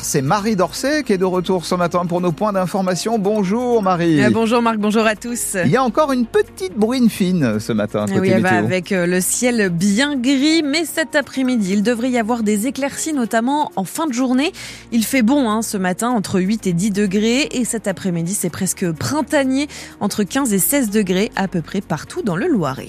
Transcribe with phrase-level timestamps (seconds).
[0.00, 3.18] C'est Marie Dorset qui est de retour ce matin pour nos points d'information.
[3.18, 4.24] Bonjour Marie.
[4.24, 5.54] Euh, bonjour Marc, bonjour à tous.
[5.66, 8.06] Il y a encore une petite bruine fine ce matin.
[8.06, 12.10] Côté oui, elle va avec euh, le ciel bien gris, mais cet après-midi, il devrait
[12.10, 14.50] y avoir des éclaircies, notamment en fin de journée.
[14.92, 18.48] Il fait bon hein, ce matin, entre 8 et 10 degrés, et cet après-midi, c'est
[18.48, 19.68] presque printanier,
[20.00, 22.88] entre 15 et 16 degrés à peu près partout dans le Loiret.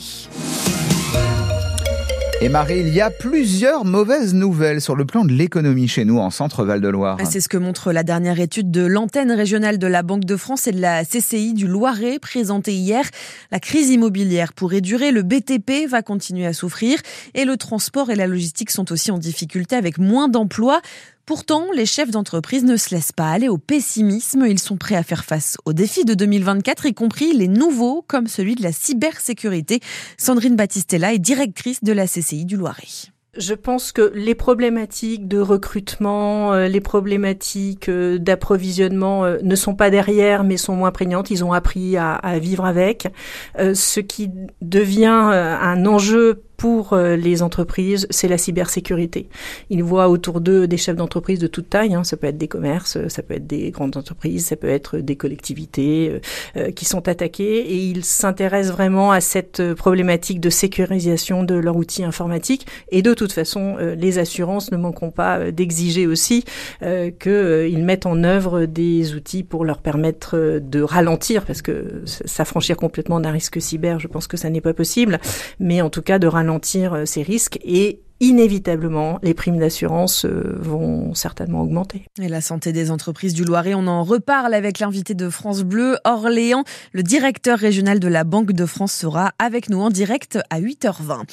[2.39, 6.19] Et Marie, il y a plusieurs mauvaises nouvelles sur le plan de l'économie chez nous
[6.19, 7.17] en centre Val-de-Loire.
[7.27, 10.67] C'est ce que montre la dernière étude de l'antenne régionale de la Banque de France
[10.67, 13.05] et de la CCI du Loiret présentée hier.
[13.49, 16.99] La crise immobilière pourrait durer, le BTP va continuer à souffrir
[17.33, 20.81] et le transport et la logistique sont aussi en difficulté avec moins d'emplois.
[21.27, 24.45] Pourtant, les chefs d'entreprise ne se laissent pas aller au pessimisme.
[24.47, 28.27] Ils sont prêts à faire face aux défis de 2024, y compris les nouveaux, comme
[28.27, 29.81] celui de la cybersécurité.
[30.17, 33.11] Sandrine Battistella est directrice de la CCI du Loiret.
[33.35, 39.75] Je pense que les problématiques de recrutement, euh, les problématiques euh, d'approvisionnement euh, ne sont
[39.75, 41.29] pas derrière, mais sont moins prégnantes.
[41.29, 43.09] Ils ont appris à, à vivre avec.
[43.57, 49.29] ce qui devient un enjeu pour les entreprises, c'est la cybersécurité.
[49.69, 51.93] Ils voient autour d'eux des chefs d'entreprise de toute taille.
[51.93, 52.03] Hein.
[52.03, 55.15] Ça peut être des commerces, ça peut être des grandes entreprises, ça peut être des
[55.15, 56.19] collectivités
[56.55, 61.75] euh, qui sont attaquées et ils s'intéressent vraiment à cette problématique de sécurisation de leur
[61.75, 62.65] outil informatique.
[62.89, 66.43] Et de toute façon, euh, les assurances ne manqueront pas d'exiger aussi
[66.81, 72.77] euh, qu'ils mettent en œuvre des outils pour leur permettre de ralentir, parce que s'affranchir
[72.77, 75.19] complètement d'un risque cyber, je pense que ça n'est pas possible,
[75.59, 80.55] mais en tout cas de ralentir ralentir ces risques et inévitablement, les primes d'assurance euh,
[80.59, 82.05] vont certainement augmenter.
[82.21, 85.97] Et la santé des entreprises du Loiret, on en reparle avec l'invité de France Bleu,
[86.03, 86.63] Orléans.
[86.93, 91.23] Le directeur régional de la Banque de France sera avec nous en direct à 8h20.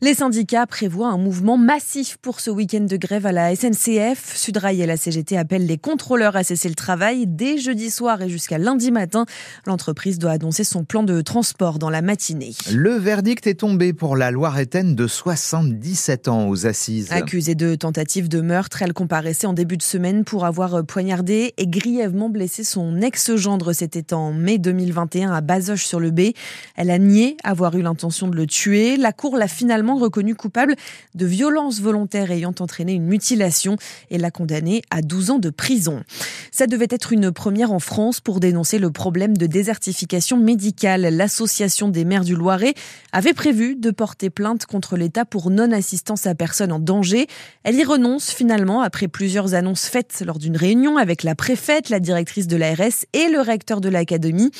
[0.00, 4.34] Les syndicats prévoient un mouvement massif pour ce week-end de grève à la SNCF.
[4.34, 8.28] Sudrail et la CGT appellent les contrôleurs à cesser le travail dès jeudi soir et
[8.28, 9.26] jusqu'à lundi matin.
[9.66, 12.54] L'entreprise doit annoncer son plan de transport dans la matinée.
[12.72, 17.08] Le verdict est tombé pour la Loiretaine de 77 ans aux assises.
[17.10, 21.66] Accusée de tentative de meurtre, elle comparaissait en début de semaine pour avoir poignardé et
[21.66, 23.72] grièvement blessé son ex-gendre.
[23.72, 26.34] C'était en mai 2021 à Bazoches-sur-le-Bé.
[26.76, 28.96] Elle a nié avoir eu l'intention de le tuer.
[28.96, 30.76] La cour l'a finalement reconnu coupable
[31.14, 33.76] de violence volontaire ayant entraîné une mutilation
[34.10, 36.02] et l'a condamné à 12 ans de prison.
[36.52, 41.02] Ça devait être une première en France pour dénoncer le problème de désertification médicale.
[41.02, 42.74] L'association des maires du Loiret
[43.12, 47.26] avait prévu de porter plainte contre l'État pour non-assistance à personne en danger.
[47.64, 52.00] Elle y renonce finalement après plusieurs annonces faites lors d'une réunion avec la préfète, la
[52.00, 54.50] directrice de l'ARS et le recteur de l'académie,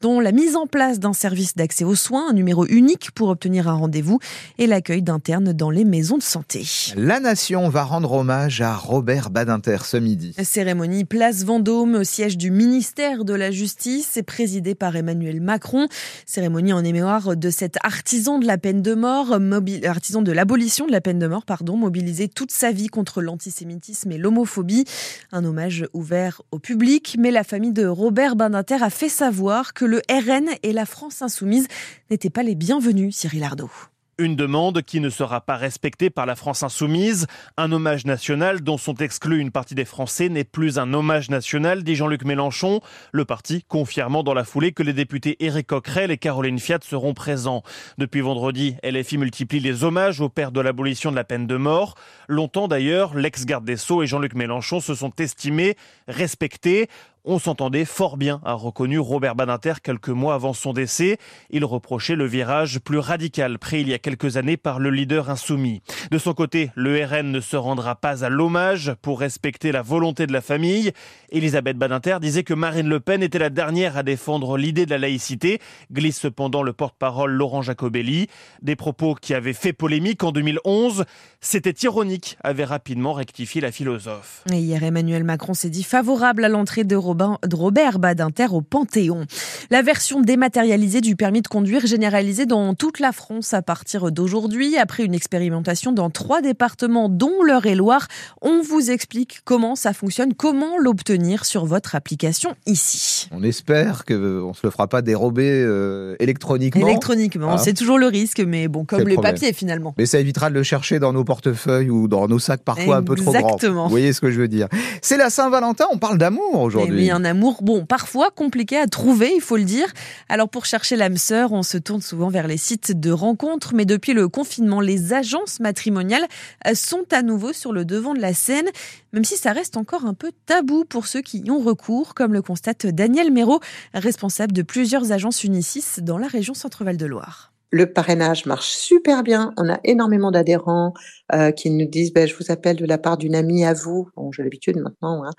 [0.00, 3.68] dont la mise en place d'un service d'accès aux soins, un numéro unique pour obtenir
[3.68, 4.18] un rendez-vous
[4.58, 6.64] et l'accueil d'internes dans les maisons de santé.
[6.96, 10.34] La nation va rendre hommage à Robert Badinter ce midi.
[10.42, 15.88] Cérémonie place Vendôme au siège du ministère de la Justice et présidée par Emmanuel Macron.
[16.26, 19.38] Cérémonie en mémoire de cet artisan de la peine de mort,
[19.84, 24.12] artisan de l'abolition de la peine de mort, pardon, mobilisé toute sa vie contre l'antisémitisme
[24.12, 24.84] et l'homophobie.
[25.32, 29.84] Un hommage ouvert au public, mais la famille de Robert Badinter a fait savoir que
[29.84, 31.66] le RN et la France insoumise
[32.10, 33.70] n'étaient pas les bienvenus, Cyril Ardo.
[34.20, 37.26] Une demande qui ne sera pas respectée par la France insoumise.
[37.56, 41.82] Un hommage national dont sont exclus une partie des Français n'est plus un hommage national,
[41.82, 42.82] dit Jean-Luc Mélenchon.
[43.12, 47.14] Le parti confirmant dans la foulée que les députés Éric Coquerel et Caroline Fiat seront
[47.14, 47.62] présents.
[47.96, 51.94] Depuis vendredi, LFI multiplie les hommages au père de l'abolition de la peine de mort.
[52.28, 55.78] Longtemps d'ailleurs, l'ex-garde des Sceaux et Jean-Luc Mélenchon se sont estimés
[56.08, 56.88] respectés.
[57.26, 61.18] On s'entendait fort bien, a reconnu Robert Badinter quelques mois avant son décès.
[61.50, 65.28] Il reprochait le virage plus radical pris il y a quelques années par le leader
[65.28, 65.82] insoumis.
[66.10, 70.26] De son côté, le RN ne se rendra pas à l'hommage pour respecter la volonté
[70.26, 70.92] de la famille.
[71.28, 74.98] Elisabeth Badinter disait que Marine Le Pen était la dernière à défendre l'idée de la
[74.98, 75.60] laïcité,
[75.92, 78.28] glisse cependant le porte-parole Laurent Jacobelli.
[78.62, 81.04] Des propos qui avaient fait polémique en 2011.
[81.42, 84.42] C'était ironique, avait rapidement rectifié la philosophe.
[84.50, 86.84] Hier, Emmanuel Macron s'est dit favorable à l'entrée
[87.14, 89.26] de Robert Badinter au Panthéon.
[89.70, 94.76] La version dématérialisée du permis de conduire généralisée dans toute la France à partir d'aujourd'hui,
[94.76, 98.06] après une expérimentation dans trois départements, dont l'Eure-et-Loire.
[98.42, 103.28] On vous explique comment ça fonctionne, comment l'obtenir sur votre application ici.
[103.32, 106.86] On espère qu'on ne se le fera pas dérober euh, électroniquement.
[106.86, 107.58] Électroniquement, ah.
[107.58, 109.94] c'est toujours le risque, mais bon, comme les papiers finalement.
[109.98, 113.12] Mais ça évitera de le chercher dans nos portefeuilles ou dans nos sacs parfois Exactement.
[113.12, 113.84] un peu trop grands.
[113.84, 114.68] Vous voyez ce que je veux dire
[115.02, 116.99] C'est la Saint-Valentin, on parle d'amour aujourd'hui.
[117.00, 119.88] Et un amour, bon, parfois compliqué à trouver, il faut le dire.
[120.28, 123.84] Alors pour chercher l'âme sœur, on se tourne souvent vers les sites de rencontres, mais
[123.84, 126.26] depuis le confinement, les agences matrimoniales
[126.66, 128.68] euh, sont à nouveau sur le devant de la scène,
[129.12, 132.32] même si ça reste encore un peu tabou pour ceux qui y ont recours, comme
[132.32, 133.60] le constate Daniel Méraud,
[133.94, 139.22] responsable de plusieurs agences Unicis dans la région Centre-Val de Loire le parrainage marche super
[139.22, 139.52] bien.
[139.56, 140.92] On a énormément d'adhérents
[141.32, 144.08] euh, qui nous disent ben, je vous appelle de la part d'une amie à vous.
[144.16, 145.30] Bon, j'ai l'habitude maintenant, hein.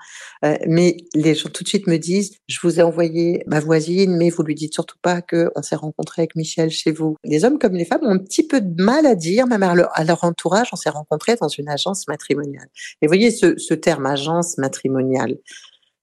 [0.44, 4.16] euh, mais les gens tout de suite me disent je vous ai envoyé ma voisine,
[4.16, 7.16] mais vous lui dites surtout pas que on s'est rencontré avec Michel chez vous.
[7.24, 9.74] Les hommes comme les femmes ont un petit peu de mal à dire, même à
[9.74, 12.68] leur, à leur entourage, on s'est rencontré dans une agence matrimoniale.
[13.02, 15.36] Et voyez ce, ce terme agence matrimoniale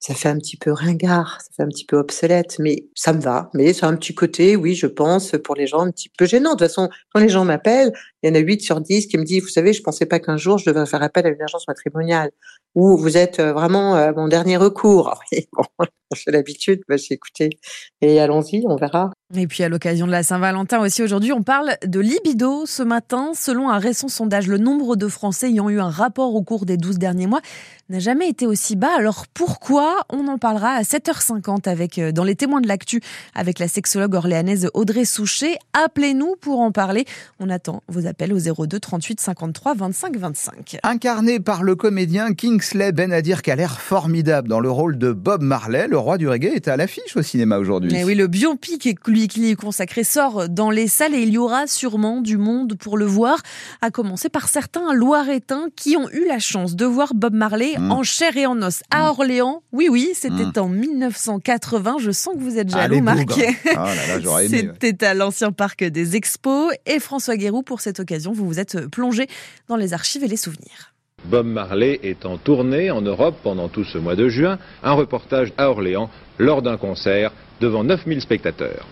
[0.00, 3.20] ça fait un petit peu ringard, ça fait un petit peu obsolète, mais ça me
[3.20, 3.50] va.
[3.54, 6.54] Mais c'est un petit côté, oui, je pense, pour les gens un petit peu gênant.
[6.54, 9.18] De toute façon, quand les gens m'appellent, il y en a 8 sur 10 qui
[9.18, 11.42] me disent, vous savez, je pensais pas qu'un jour je devais faire appel à une
[11.42, 12.30] agence matrimoniale.
[12.74, 15.20] Ou vous êtes euh, vraiment euh, mon dernier recours.
[15.52, 17.50] bon, j'ai l'habitude, bah, j'ai écouté.
[18.00, 19.10] Et allons-y, on verra.
[19.34, 23.30] Et puis à l'occasion de la Saint-Valentin aussi aujourd'hui, on parle de libido ce matin.
[23.34, 26.76] Selon un récent sondage, le nombre de Français ayant eu un rapport au cours des
[26.76, 27.40] 12 derniers mois
[27.88, 28.94] n'a jamais été aussi bas.
[28.96, 30.04] Alors pourquoi?
[30.10, 33.00] On en parlera à 7h50 avec euh, dans les témoins de l'actu
[33.34, 35.58] avec la sexologue orléanaise Audrey Souchet.
[35.72, 37.04] Appelez-nous pour en parler.
[37.38, 40.78] On attend vos appels au 02 38 53 25 25.
[40.82, 45.42] Incarné par le comédien Kingsley Benadir qui a l'air formidable dans le rôle de Bob
[45.42, 47.90] Marley, le roi du reggae est à l'affiche au cinéma aujourd'hui.
[47.92, 48.94] Mais oui, le biopic est
[49.28, 52.96] qui est consacré sort dans les salles et il y aura sûrement du monde pour
[52.96, 53.38] le voir,
[53.80, 57.90] à commencer par certains Loiretains qui ont eu la chance de voir Bob Marley mmh.
[57.90, 59.08] en chair et en os à mmh.
[59.08, 59.62] Orléans.
[59.72, 60.60] Oui, oui, c'était mmh.
[60.60, 61.96] en 1980.
[62.00, 63.30] Je sens que vous êtes jaloux, Marc.
[63.76, 63.92] Ah
[64.48, 66.72] c'était à l'ancien parc des Expos.
[66.86, 69.28] Et François Guérou, pour cette occasion, vous vous êtes plongé
[69.68, 70.92] dans les archives et les souvenirs.
[71.24, 74.58] Bob Marley est en tournée en Europe pendant tout ce mois de juin.
[74.82, 78.86] Un reportage à Orléans lors d'un concert devant 9000 spectateurs.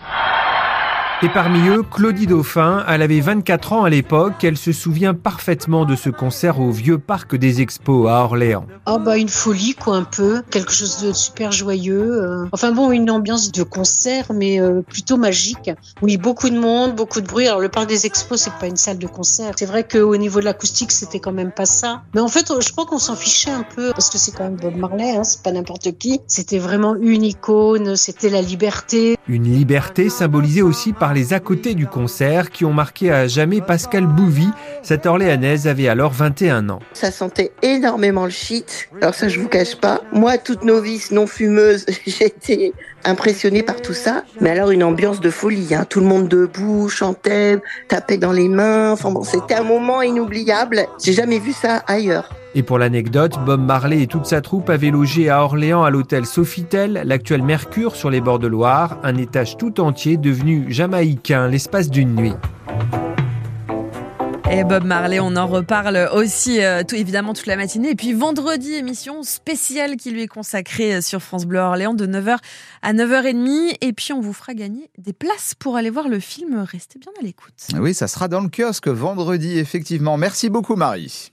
[1.21, 5.83] Et parmi eux, Claudie Dauphin, elle avait 24 ans à l'époque, elle se souvient parfaitement
[5.83, 8.65] de ce concert au vieux parc des expos à Orléans.
[8.85, 12.23] Ah bah une folie quoi un peu, quelque chose de super joyeux.
[12.23, 12.45] Euh.
[12.53, 15.69] Enfin bon, une ambiance de concert mais euh, plutôt magique.
[16.01, 17.49] Oui, beaucoup de monde, beaucoup de bruit.
[17.49, 19.51] Alors le parc des expos, c'est pas une salle de concert.
[19.57, 22.03] C'est vrai qu'au niveau de l'acoustique, c'était quand même pas ça.
[22.15, 24.55] Mais en fait, je crois qu'on s'en fichait un peu parce que c'est quand même
[24.55, 26.21] Bob Marley, hein, c'est pas n'importe qui.
[26.27, 29.17] C'était vraiment une icône, c'était la liberté.
[29.27, 33.61] Une liberté symbolisée aussi par les à côté du concert qui ont marqué à jamais
[33.61, 34.49] Pascal Bouvy.
[34.83, 36.79] Cette Orléanaise avait alors 21 ans.
[36.93, 38.89] Ça sentait énormément le shit.
[39.01, 40.01] Alors ça, je vous cache pas.
[40.11, 42.73] Moi, toute novice, non fumeuse, j'étais
[43.05, 44.23] impressionnée par tout ça.
[44.41, 45.73] Mais alors une ambiance de folie.
[45.73, 45.85] Hein.
[45.87, 47.57] Tout le monde debout, chantait,
[47.87, 48.91] tapait dans les mains.
[48.91, 50.85] Enfin bon, c'était un moment inoubliable.
[51.03, 52.29] J'ai jamais vu ça ailleurs.
[52.55, 56.25] Et pour l'anecdote, Bob Marley et toute sa troupe avaient logé à Orléans à l'hôtel
[56.25, 61.89] Sofitel, l'actuel Mercure sur les bords de Loire, un étage tout entier devenu jamaïcain l'espace
[61.89, 62.33] d'une nuit.
[64.51, 67.91] Et Bob Marley, on en reparle aussi euh, tout, évidemment toute la matinée.
[67.91, 72.07] Et puis vendredi, émission spéciale qui lui est consacrée euh, sur France Bleu Orléans de
[72.07, 72.37] 9h
[72.81, 73.75] à 9h30.
[73.81, 76.65] Et puis on vous fera gagner des places pour aller voir le film.
[76.67, 77.53] Restez bien à l'écoute.
[77.79, 80.17] Oui, ça sera dans le kiosque vendredi, effectivement.
[80.17, 81.31] Merci beaucoup Marie.